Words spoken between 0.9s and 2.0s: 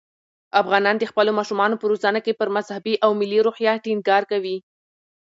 د خپلو ماشومانو په